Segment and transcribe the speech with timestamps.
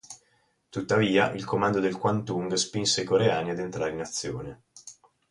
[0.69, 4.63] Tuttavia, il comando del Kwantung spinse i coreani ad entrare in azione.